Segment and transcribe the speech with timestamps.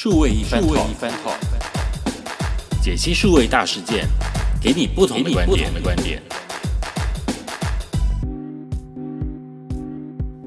[0.00, 1.36] 数位一番 talk，
[2.80, 4.06] 解析数位大事件，
[4.62, 5.74] 给你不同的观点。
[5.74, 6.22] 的观点。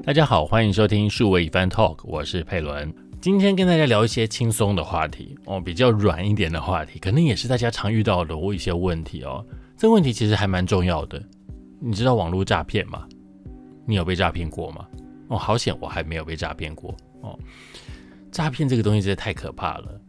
[0.02, 2.90] 大家好，欢迎收听数位一番 talk，我是佩伦。
[3.20, 9.44] 今天跟大家聊一些轻松的话题哦，比较软一点的话题，可能也是大家常遇到的一些问题哦。
[9.76, 11.22] 这个问题其实还蛮重要的。
[11.78, 13.06] 你知道网络诈骗吗？
[13.86, 14.86] 你有被诈骗过吗？
[15.28, 17.38] 哦，好险，我还没有被诈骗过哦。
[18.32, 20.00] 诈骗这个东西实在太可怕了。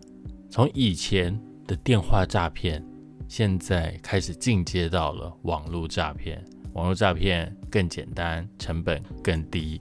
[0.49, 2.81] 从以前的电话诈骗，
[3.27, 6.41] 现在开始进阶到了网络诈骗。
[6.71, 9.79] 网络诈骗更简单，成本更低。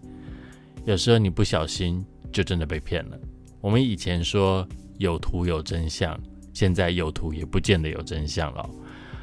[0.85, 3.19] 有时候你不小心就真的被骗了。
[3.61, 4.67] 我们以前说
[4.99, 6.19] 有图有真相，
[6.53, 8.69] 现在有图也不见得有真相了。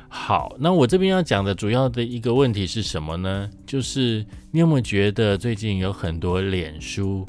[0.07, 3.49] 好，那我这边要讲的主要的一个问题是什么呢？
[3.67, 7.27] 就是你有没有觉得最近有很多脸书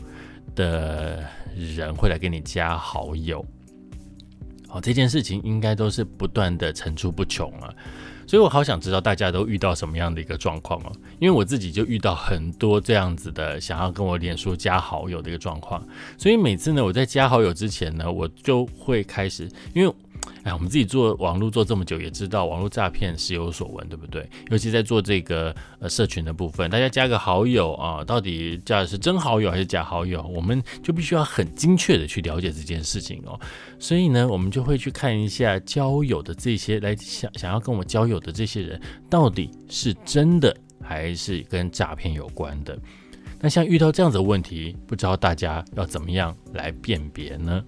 [0.55, 1.27] 的？
[1.57, 3.45] 人会来给你加好友，
[4.69, 7.73] 好，这件事情应该都是不断的层出不穷啊，
[8.27, 19.95] 所以我好想知道大家都遇到什么样的一个状况哦，因为我自己就遇到很多这样子的想要跟我脸书加好友的一个状况，所以每次呢我在加好友之前呢，我就会开始，因为。
[20.43, 24.29] 哎，我们自己做网络做这么久，也知道网络诈骗时有所闻，对不对？
[24.51, 33.39] 尤其在做这个呃社群的部分，大家加个好友啊，到底加的是真好友还是假好友，我们就必须要很精确的去了解这件事情哦。
[33.79, 42.79] 所以呢，我们就会去看一下交友的这些来想想要跟我交友的这些人，到底是真的还是跟诈骗有关的。
[43.43, 47.63] 那像遇到这样子的问题，不知道大家要怎么样来辨别呢？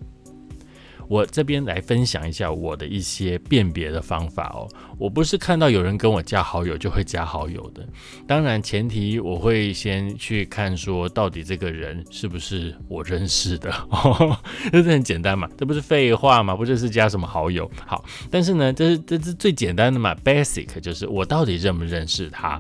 [1.13, 4.67] 我这边来分享一下我的一些辨别的方法哦。
[4.99, 7.87] 我不是看到有人跟我加好友就会加好友的，
[8.27, 13.71] 当然前提我会先去看说到底这个人是不是我认识的，
[14.73, 17.71] 这是很简单嘛，这不是废话嘛，不就是加什么好友？
[17.85, 22.59] 好，但是呢，这是这是最简单的嘛，basic 就是我到底认不认识他。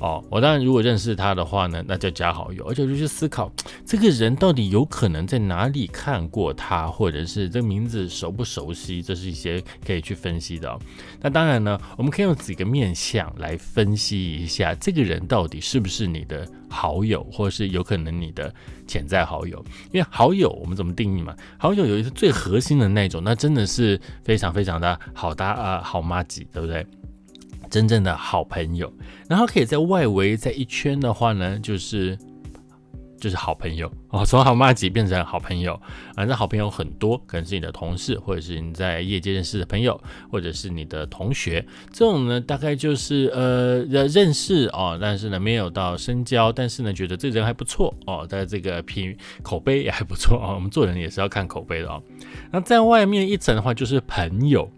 [0.00, 3.52] 哦，我当然如果认识他的话呢，那就加好友，而且就去思考
[3.84, 10.78] 这个人到底有可能在哪里看过他，或者是这个名字熟不熟悉，这是一些可以去分析的。
[11.20, 18.54] 那当然呢，我们可以用几个面相来分析一下这个人到底是不是你的好友，或者是有可能你的
[18.86, 19.58] 潜在好友。
[19.90, 21.34] 因为好友我们怎么定义嘛？
[21.58, 26.86] 好友有一个最核心的那种，那真的是非常非常的好搭啊，好妈吉，对不对？
[27.70, 28.92] 真正的好朋友，
[29.28, 32.18] 然后可以在外围在一圈的话呢，就是
[33.20, 35.78] 就是好朋友哦，从好妈吉变成好朋友，
[36.14, 52.00] 反正好朋友很多，可能是你的同事，或者是你在业界认识的朋友，或者是你的同学，这种呢大概就是呃认识哦，但是呢没有到深交，但是呢觉得这人还不错哦，在这个品口碑也还不错哦，我们做人也是要看口碑的哦。
[52.52, 54.70] 那在外面一层的话就是朋友，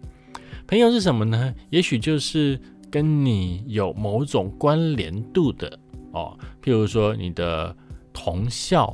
[0.65, 1.53] 朋友是什么呢？
[1.69, 2.59] 也许就是。
[2.91, 5.79] 跟你有某种关联度的
[6.11, 7.73] 哦，譬如说你的
[8.11, 8.93] 同校，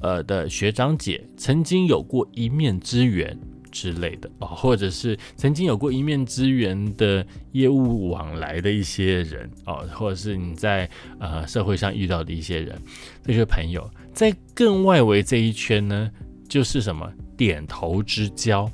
[0.00, 3.36] 呃的学长姐曾经有过一面之缘
[3.72, 12.80] 之类的哦，或者是曾经有过一面之缘的业务往来的一些人哦，或者是你在呃社会上遇到的一些人，
[13.24, 16.08] 这些朋友，在更外围这一圈呢，
[16.48, 18.70] 就是什么点头之交。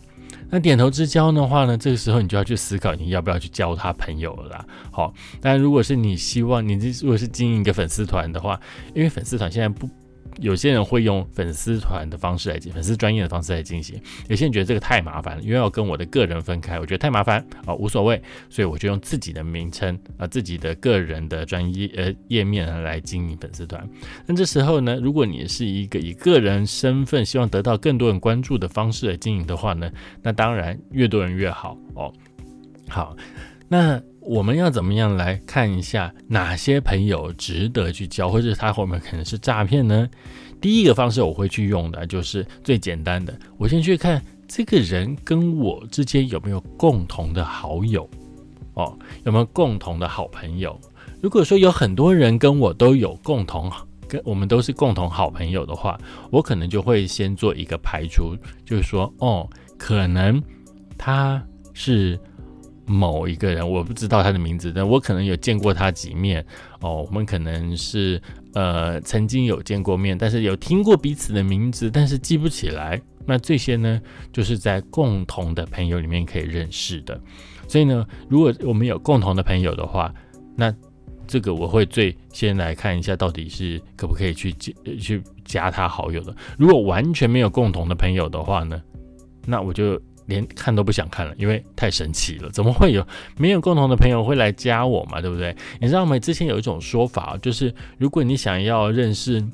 [0.50, 4.66] 那点头之交的话呢，这个时候你就要去思考你要不要去交他朋友了啦。
[4.90, 8.60] 好，但如果是你希望你如果是经营一个粉丝团的话，
[8.94, 9.88] 因为粉丝团现在不。
[10.40, 14.00] 有些人会用粉丝团的方式来进，粉丝专业的方式来进行。
[14.28, 23.88] 有些人觉得这个太麻烦了，因为要跟我的个人分开，我觉得太麻烦啊，无所谓，所以我就用自己的名称啊，自己的个人的专业呃页面来经营粉丝团。
[24.26, 29.90] 那这时候呢，如果你是一个以个人身份希望得到更多人关注的方式来经营的话呢，
[30.22, 32.12] 那当然越多人越好哦。
[32.88, 33.14] 好，
[33.68, 34.02] 那。
[34.20, 40.06] 我们要怎么样来看一下哪些朋友值得去交，或者他后面可能是诈骗呢？
[40.60, 48.06] 第一个方式我会去用的就是最简单的，我先去看这个人跟我之间有没有共同的好友
[48.74, 48.94] 哦，
[49.24, 50.78] 有没有共同的好朋友？
[51.22, 53.72] 如果说有很多人跟我都有共同，
[54.06, 55.98] 跟我们都是共同好朋友的话，
[56.30, 59.48] 我可能就会先做一个排除，就是说哦，
[59.78, 60.42] 可能
[60.98, 61.42] 他
[61.72, 62.20] 是。
[62.88, 66.44] 某一个人，我不知道他的名字，但我可能有见过他几面
[66.80, 67.04] 哦。
[67.06, 68.20] 我们可能是
[68.54, 73.00] 呃曾经有见过面，但是有听过彼此的名字，但是记不起来。
[73.26, 74.00] 那这些呢，
[74.32, 77.20] 就是在共同的朋友里面可以认识的。
[77.68, 80.12] 所以呢，如果我们有共同的朋友的话，
[80.56, 80.74] 那
[81.26, 86.34] 这个我会最先来看一下，到底是可不可以去加去加他好友的。
[86.56, 88.82] 如果完全没有共同的朋友的话呢，
[89.44, 93.04] 那我就连看都不想看了，因为太神奇了，怎么会有
[93.36, 95.20] 没有共同的朋友会来加我嘛？
[95.20, 95.56] 对不对？
[95.80, 96.16] 你知道吗？
[96.20, 99.44] 之前有一种说法，就是如果你想要认识，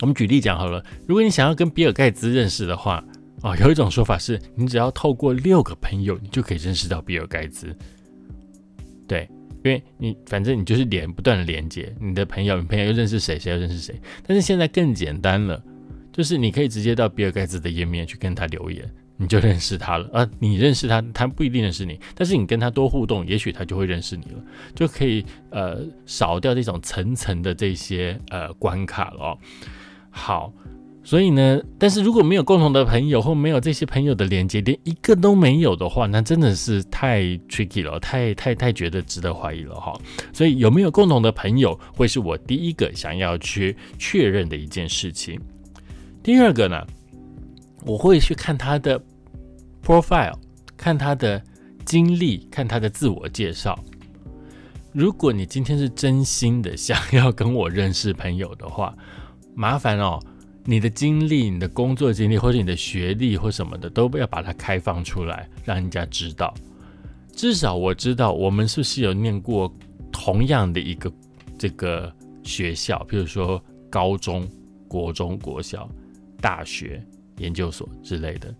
[0.00, 3.02] 我们举例讲好了，如果你想要跟比尔盖茨认识的话，
[3.42, 7.76] 啊，有一种说法是，你只要透过六个朋友，你就可以认识到比尔盖茨。
[9.08, 9.28] 对。
[9.64, 14.00] 因为你反正你就是连不断的连接你的朋友，你朋友又认识谁，谁又认识谁。
[14.24, 15.60] 但是现在更简单了，
[16.12, 20.08] 就是你可以直接到比尔盖茨的页面去跟他留言，你就认识他了。
[20.12, 24.42] 啊，你认识他，他不一定认识你，但是你跟他多互动，也许他就会认识你了，
[24.74, 29.38] 就可以呃少掉这种层层的这些呃关卡了。
[30.10, 30.52] 好。
[31.08, 39.96] 所以呢，但是如果没有共同的朋友或没有这些朋友的连接，连一个都没有的话，那真的是太 tricky 了，太太太觉得值得怀疑了哈。
[40.32, 45.40] 所以有没有共同的朋友，会是我第一个想要去确认的一件事情。
[46.24, 46.84] 第二个呢，
[47.86, 49.00] 我会去看他的
[49.82, 50.36] profile，
[50.76, 51.40] 看他的
[51.84, 53.78] 经历，看他的自我介绍。
[54.92, 58.94] 如果你今天是真心的想要跟我认识朋友的话，
[59.54, 60.20] 麻烦哦。
[60.68, 66.52] 你的经历、你的工作经历，或者你的学历或什么的，都不要把它开放出来，让人家知道。
[67.30, 69.72] 至少我知道我们是不是有念过
[70.10, 71.12] 同样的一个
[71.56, 72.12] 这个
[72.42, 74.44] 学校，比如说高中、
[74.88, 75.88] 国中、国小、
[76.40, 77.00] 大学、
[77.38, 78.54] 研究所之类的。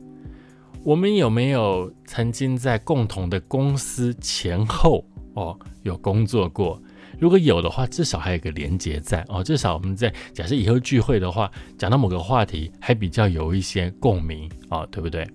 [0.82, 6.80] 我们有没有曾经在共同的公司前后哦有工作过？
[7.18, 9.42] 如果有的话，至少还有个连接在哦。
[9.42, 15.26] 至少我们在假设以后聚会的话，讲到某个话题，还比较有一些共鸣哦，对不对？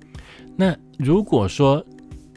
[0.55, 1.83] 那如果说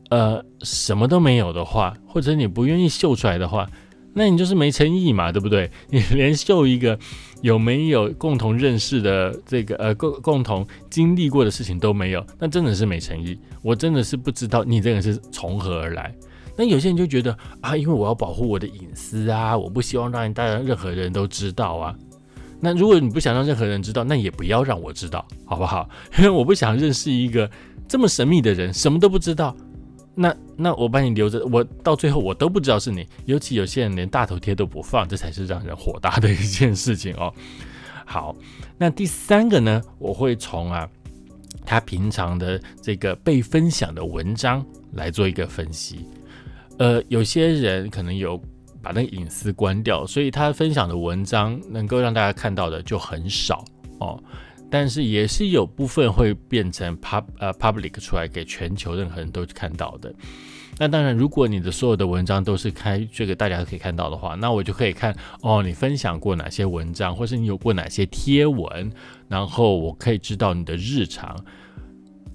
[0.08, 3.68] 呃什么都没有的话，或者你不愿意秀出来的话，
[4.14, 5.70] 那你就是没诚意嘛，对不对？
[5.90, 6.98] 你连秀一个
[7.42, 13.38] 有没有共同认识的这个呃共共同经历过的事情都没有，那真的是没诚意。
[13.60, 16.14] 我真的是不知道你这个是从何而来。
[16.56, 21.94] 那有些人就觉得啊，因为我要保护我的隐私啊，我不希望让大家任何人都知道啊。
[22.60, 25.88] 那如果你不想让任何人知道，那也不要让我知道，好不好？
[26.18, 27.50] 因为我不想认识一个
[27.88, 29.54] 这么神秘的人，什么都不知道。
[30.14, 33.06] 那那我把你留着，我到最后我都不知道是你。
[33.26, 37.32] 尤其有些人连大头贴都不放，这才是让人火大的一件事情哦。
[38.06, 38.36] 好，
[38.78, 40.88] 那第三个呢，我会从啊
[41.66, 46.06] 他平常的这个被分享的文章来做一个分析。
[46.78, 48.40] 呃，有些人可能有
[48.82, 53.64] 把那个隐私关掉，所以他分享的文章能够让大家看到的就很少
[53.98, 54.22] 哦。
[54.74, 60.12] 但是也是有部分会变成 pub 呃 public 出来给全球任何人都看到的。
[60.80, 68.90] 那当然，如果你的所有的文章都是开这个大家都可以看到的话，那我就可以看哦，你分享过哪些文章，或是你有过哪些贴文，
[69.28, 71.36] 然后我可以知道你的日常。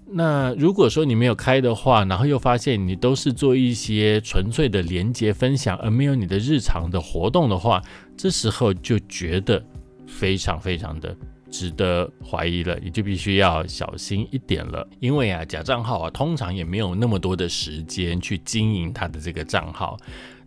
[0.10, 7.82] 那如果说你没有开的话，然后又发现你都是做一些纯粹的连接分享，而没有你的日常的活动的话，
[8.16, 9.62] 这时候就觉得
[10.08, 11.14] 非常非常的
[11.52, 14.88] 值得怀疑了，你就必须要小心一点了。
[15.00, 19.98] 因为啊，假账号啊，通常也没有那么多的时间去经营他的这个账号。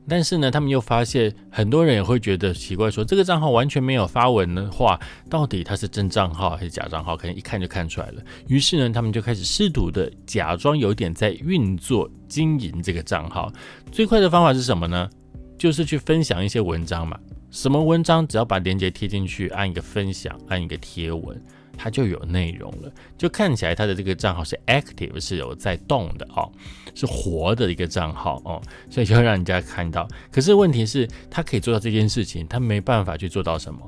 [0.08, 4.98] 但是呢，他们又发现很多人也会觉得奇怪，说这个账号完全没有发文的话，
[5.30, 7.16] 到底他是真账号还是假账号？
[7.16, 8.22] 可能一看就看出来了。
[8.48, 13.52] 于是呢，他们就开始试图的假装有点在运作经营这个账号。
[13.92, 15.08] 最快的方法是什么呢？
[15.56, 17.16] 就是去分享一些文章嘛。
[17.52, 18.26] 什么文章？
[18.26, 21.38] 只要把链接贴进去，按一个分享，按一个贴文。
[21.76, 26.50] 它就有内容了，就看起来它的这个账号是 active，是有在动的哦，
[26.94, 30.08] 是活的一个账号哦，所以就让人家看到。
[30.30, 33.80] 可是问题是，它可以做到这件事情，它没办法去做到什么，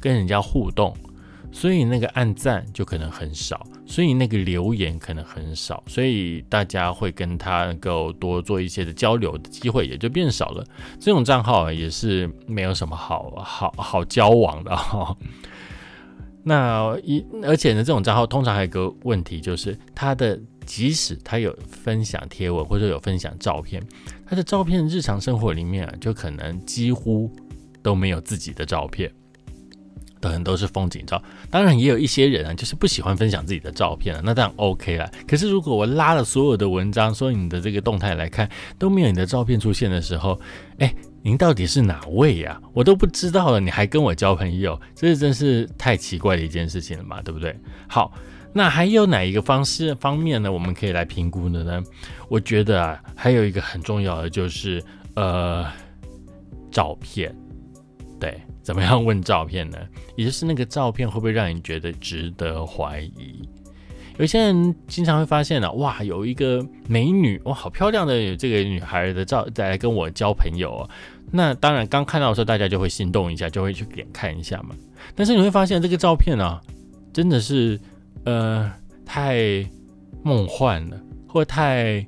[0.00, 0.96] 跟人家互动，
[1.52, 10.64] 所以那个按赞就可能很少，所以那个留言可能很少，所以大家会跟他能够多做一些的交流的机会也就变少了。
[11.00, 15.16] 这种账号也是没有什么好好好交往的哈。
[16.48, 23.82] 那一而且呢，这种账号通常还有个问题，就是他的即使他有分享贴文或者有分享照片，
[24.24, 27.28] 他的照片日常生活里面啊，就可能几乎
[27.82, 29.12] 都没有自己的照片，
[30.26, 31.22] 可能都是风景照。
[31.50, 35.10] 当然也有一些人啊，就是不喜欢分享自己的照片啊，那当然 OK 了。
[35.26, 40.38] 可是如果我拉了所有的文章，说你的这个动态来看，都没有你的照片出现的时候，
[40.78, 40.92] 哎。
[41.22, 42.62] 您到底是哪位呀？
[42.72, 47.52] 我都不知道了，你还跟我交朋友，这真是太奇怪的一件事情了嘛，对不对？
[47.88, 48.12] 好，
[48.52, 50.52] 那还有哪一个方式方面呢？
[50.52, 51.82] 我们可以来评估的呢？
[52.28, 54.80] 我觉得啊，还有一个很重要的就是，
[55.16, 55.66] 呃，
[56.70, 57.34] 照片。
[58.20, 59.78] 对，怎么样问照片呢？
[60.16, 63.48] 也就是那个照片会不会让你觉得值得怀疑？
[64.18, 70.88] 有些人经常会发现呢，哇，有一个美女，哇，好漂亮的这个女孩的照再来跟我交朋友。
[71.30, 74.74] 那当然，刚看到的时候，大家就会心动一下，就会去点看一下嘛。
[75.14, 76.60] 但是你会发现，这个照片呢，
[77.12, 77.78] 真的是
[78.24, 78.68] 呃
[79.04, 79.64] 太
[80.24, 82.04] 梦幻了，或太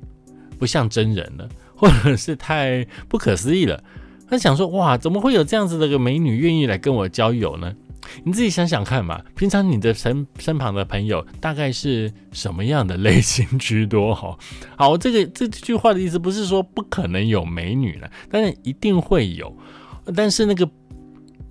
[0.57, 3.81] 不像真人了，或者是太不可思议了。
[4.29, 7.73] 他想说，哇，怎么会有这样子的个美女愿意来跟我交友呢？
[8.23, 14.15] 你自己想想看嘛，平常你的身身旁的朋友大概是什么样的类型居多？
[14.15, 14.37] 哈，
[14.77, 19.55] 好，这个这句话的意思不是说不可能有美女了，但是一定会有，
[20.15, 20.69] 但是那个。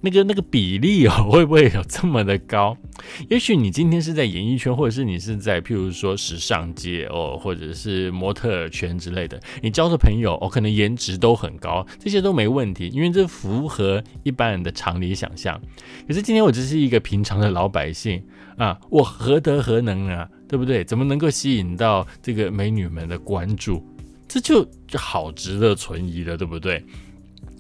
[0.01, 2.77] 那个那个比例哦，会不会有这么的高？
[3.29, 15.61] 也许你今天是在演艺圈，或者是你是在譬如说时尚界哦，或者是模特圈之类的，你交的朋友哦，可能颜值都很高，这些都没问题，因为这符合一般人的常理想象。
[16.07, 18.23] 可是今天我只是一个平常的老百姓
[18.57, 20.85] 啊，我何德何能啊，对不对？
[20.85, 23.85] 怎么能够吸引到这个美女们的关注？
[24.29, 26.85] 这就就好值得存疑了，对不对？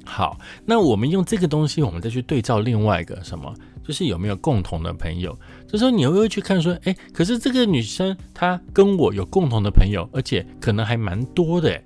[0.08, 3.54] 好，那我们用这个东西，我们再去对照另外一个什么，
[3.86, 5.38] 就是有没有共同的朋友。
[5.68, 11.78] 这时候你会不会去看说，哎，可是这个女生她跟我有共同的朋友，而且可能还蛮多的，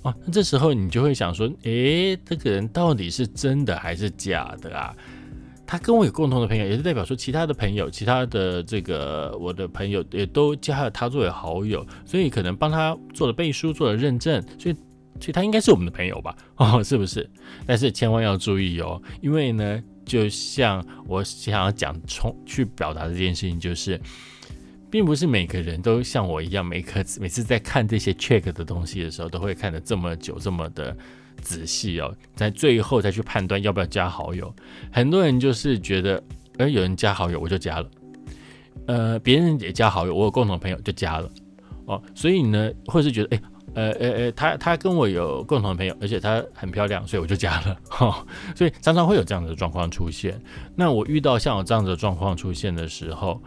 [0.00, 4.96] 哦，那这时候你就会想说，哎，这个人到底是真的还是假的啊？
[5.66, 14.74] 他跟我有共同的朋友，也是代表说其他的朋友，其他的这个我的朋友也都加了他作为好友，所以可能帮他做了背书，做了认证，所以。
[15.20, 16.36] 所以他应该是我们的朋友吧？
[16.56, 17.28] 哦，是不是？
[17.66, 24.00] 但是千万要注意哦，因为呢，就像我想要讲，冲去表达这件事情，就是，
[24.90, 30.96] 并不是每个人都像我一样，每个每次在看这些 check 的东西的时候，都会看得这么久，这么的
[31.42, 34.54] 仔细哦，在最后再去判断要不要加好友。
[34.92, 36.22] 很多人就是觉得，
[36.58, 37.90] 哎，有人加好友我就加了，
[38.86, 41.30] 呃，别人也加好友，我有共同朋友就加了，
[41.86, 43.42] 哦，所以呢，或是觉得，哎。
[43.78, 48.26] 呃呃呃，他他跟我有共同的朋友，而且他很漂亮，所以我就加了哈。
[48.56, 50.40] 所以常常会有这样的状况出现。
[50.74, 53.40] 那我遇到像我这样的状况出现的时候，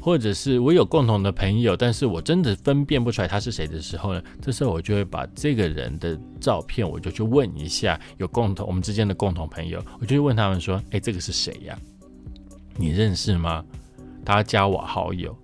[0.00, 4.22] 或者是我有共同的朋友，但是我真的分辨不出来他是谁的时候呢？
[4.40, 11.76] 这时候我就会把这个人的照片，我就去问一下有共同我们之间的共同朋友，我就问他们说：“哎，这个是谁呀？
[12.76, 13.64] 你认识吗？
[14.24, 15.36] 他加我好友。”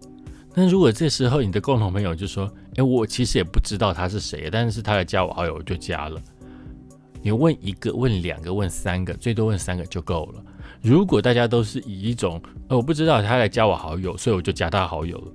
[0.54, 6.20] 那如果这时候你的共同朋友就说：“哎，我其实也不知道他是谁，但是他来加我好友，我就加了。”
[7.22, 10.42] 你问一个、问两个、问三个，最多问三个就够了。
[10.82, 15.32] 如果大家都是以一种“呃，我不知道他来加我好友，所以我就加他好友了”，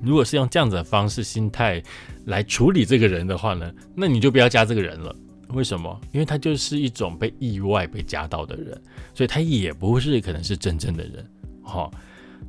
[0.00, 1.82] 如果是用这样子的方式、心态
[2.26, 5.14] 来处理这个人的话呢，那你就不要加这个人了。
[5.48, 6.00] 为什么？
[6.12, 8.80] 因为他就是一种被意外被加到的人，
[9.12, 11.26] 所以他也不是可能是真正的人。
[11.62, 11.90] 好，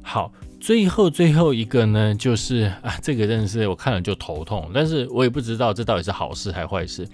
[0.01, 0.32] 好。
[0.63, 7.05] 最后最后一个呢，就是啊，这个真的是我看了就头痛，但是我也不知道这到底是好事还是坏事。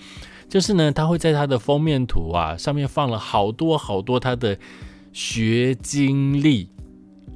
[0.47, 4.55] 就是呢，他会在他的封面图啊上面放了好多好多他的
[5.11, 6.69] 学经历，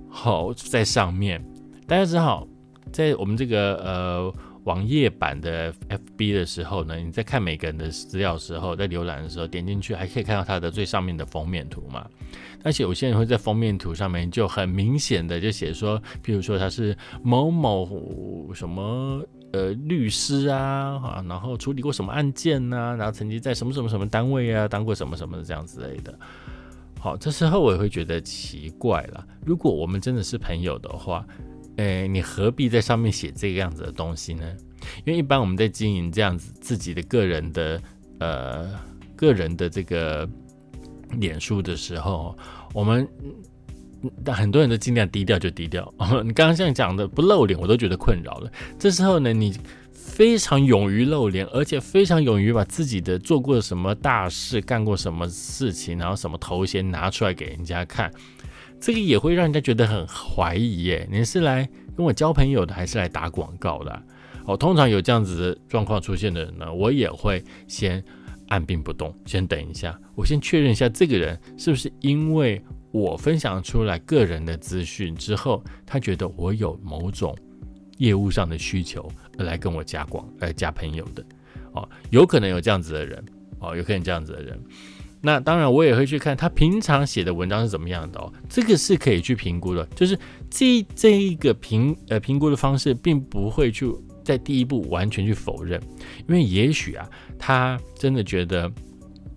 [0.08, 1.44] 好在上面。
[1.88, 2.48] 大家知道，
[2.92, 4.34] 在我们这个呃
[4.66, 12.08] 网页版的 FB 的时候呢，你在看每个人的资料的时候，在浏览的时候点进去，还可以看到他的最上面的封面图嘛。
[12.64, 26.18] 而且有些人会在封面图上面就很明显的就写说，譬如说他是某某什么呃律师啊，啊，然后处理过什么案件呐，然后曾经在什么什么什么单位啊当过什么什么这样之类的。
[27.02, 29.28] 好，这时候我也会觉得奇怪了。
[29.46, 31.28] 如果我们真的是朋友的话，
[31.78, 34.44] 诶，你何必在上面写这个样子的东西呢？
[35.06, 37.82] 因为一般我们在经营这样子自己的个人的
[38.20, 38.70] 呃
[39.16, 40.30] 个人的这个。
[41.20, 42.36] 脸书的时候，
[42.74, 43.08] 我们
[44.24, 45.94] 但很多人都尽量低调就低调。
[46.24, 48.52] 你刚刚这样讲的不露脸，我都觉得困扰了。
[48.80, 49.56] 这时候呢，你
[49.92, 58.12] 非常勇于露脸，而且非常勇于把自己的做过什么大事、干过什么事情，然后什么头衔拿出来给人家看，
[58.84, 61.08] 这个也会让人家觉得很怀疑耶。
[61.10, 64.04] 你是来跟我交朋友的，还是来打广告的？
[64.46, 68.04] 哦，通常有这样子的状况出现的人呢，我也会先。
[68.50, 72.62] 按兵不动，先等一下，我先确认一下这个人是不是因为
[72.92, 77.36] 我分享出来个人的资讯之后，他觉得我有某种
[77.98, 79.10] 业务上的需求
[79.40, 81.26] 而来跟我加广来加朋友的
[81.72, 83.26] 哦，有可能有这样子的人
[83.60, 84.62] 哦，有可能这样子的人。
[85.26, 93.92] 那当然我也会去看他平常写的文章是怎么样的哦，这个是可以去评估的，就是这这一个评呃评估的方式，并不会去。
[94.26, 95.78] 在第一步完全去否认，
[96.30, 97.06] 因为也许啊，
[97.38, 98.72] 他真的觉得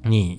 [0.05, 0.39] 你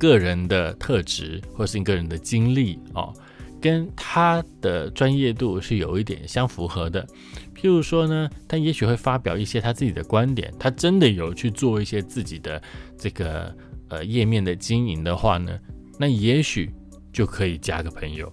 [0.00, 3.14] 个人的特质或是你个人的经历哦，
[3.60, 7.06] 跟他的专业度是有一点相符合的。
[7.54, 12.60] 譬如说呢，他也许会发表一些他自己的观点，他真的有去做一些自己的
[12.98, 13.56] 这个
[13.88, 15.58] 呃页面的经营的话呢，
[15.98, 16.70] 那也许
[17.12, 18.32] 就可以加个朋友，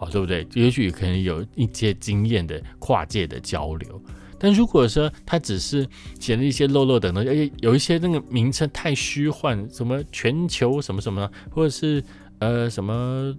[0.00, 0.46] 哦，对不对？
[0.54, 4.02] 也许可能有一些经验的跨界的交流。
[4.38, 5.88] 但如果说他只是
[6.20, 12.04] 写了一些漏漏等等，哎，有一些那个名称太虚幻，什么全球什么什么，或者是
[12.40, 13.34] 呃什么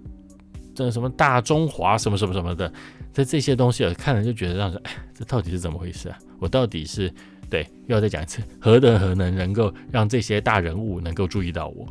[0.74, 2.72] 这什么大中华什么什么什么的，
[3.12, 6.18] 这这些东西，看了就觉得让人哎，这到底是怎么回事啊？
[6.40, 7.12] 我到底是
[7.50, 11.86] 对又要再讲一次，何德何能能够让这些大人物能够注意到我？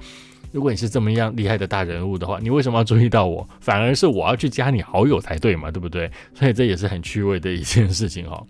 [0.52, 3.48] 如果你是这么样厉害的大人物的话，你为什么要注意到我？
[3.60, 6.10] 反而是我要去加你好友才对嘛，对不对？
[6.34, 8.48] 所以这也是很趣味的一件事情哦。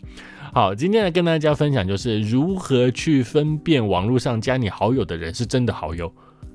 [0.54, 6.14] 好，今天来跟大家分享就是如何去分辨网络上加你好友的人是真的好友。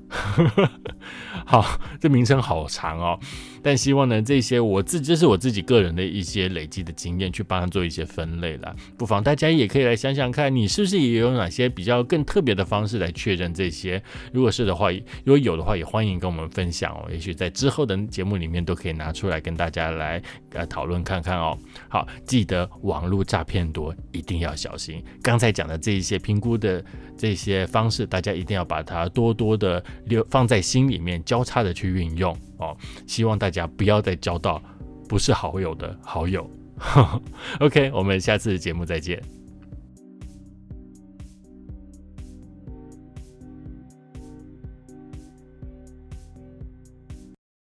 [1.45, 3.19] 好，这名称好长哦，
[3.63, 8.75] 但希望呢，这些我自这是我自己个人的一些累积的经验，去帮他做一些分类了。
[8.97, 14.03] 不妨大家也可以来想想看，你是不是也有哪些比较更特别的方式来确认这些？
[14.31, 14.91] 如果是的话，
[15.23, 17.07] 如果有的话，也欢迎跟我们分享哦。
[17.09, 21.57] 也许在之后的节目里面都可以拿出来跟大家来呃讨论看看哦。
[21.87, 25.03] 好，记得网络诈骗多，一定要小心。
[25.21, 26.83] 刚才讲的这一些评估的
[27.17, 29.83] 这些方式，大家一定要把它多多的。
[30.05, 32.77] 留放在心里面，交叉的去运用哦。
[33.05, 34.61] 希望大家不要再交到
[35.07, 36.49] 不是好友的好友。
[37.59, 39.21] OK，我们下次节目再见。